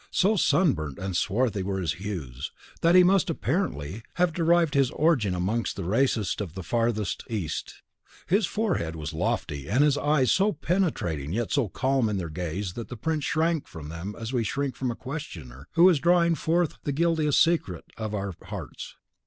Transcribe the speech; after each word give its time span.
So 0.09 0.35
sunburnt 0.35 0.97
and 0.97 1.15
swarthy 1.15 1.61
were 1.61 1.79
his 1.79 1.93
hues, 1.93 2.51
that 2.81 2.95
he 2.95 3.03
must, 3.03 3.29
apparently, 3.29 4.01
have 4.15 4.33
derived 4.33 4.73
his 4.73 4.89
origin 4.89 5.35
amongst 5.35 5.75
the 5.75 5.83
races 5.83 6.35
of 6.39 6.55
the 6.55 6.63
farthest 6.63 7.23
East. 7.29 7.83
His 8.25 8.47
forehead 8.47 8.95
was 8.95 9.13
lofty, 9.13 9.69
and 9.69 9.83
his 9.83 9.99
eyes 9.99 10.31
so 10.31 10.53
penetrating 10.53 11.33
yet 11.33 11.51
so 11.51 11.69
calm 11.69 12.09
in 12.09 12.17
their 12.17 12.29
gaze 12.31 12.73
that 12.73 12.87
the 12.87 12.97
prince 12.97 13.25
shrank 13.25 13.67
from 13.67 13.89
them 13.89 14.15
as 14.17 14.33
we 14.33 14.43
shrink 14.43 14.75
from 14.75 14.89
a 14.89 14.95
questioner 14.95 15.67
who 15.73 15.87
is 15.87 15.99
drawing 15.99 16.33
forth 16.33 16.77
the 16.83 16.91
guiltiest 16.91 17.39
secret 17.39 17.85
of 17.95 18.15
our 18.15 18.33
hearts. 18.45 18.95